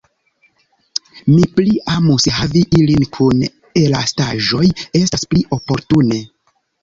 [1.33, 3.43] Mi pli amus havi ilin kun
[3.83, 4.65] elastaĵoj,
[5.03, 6.19] estas pli oportune.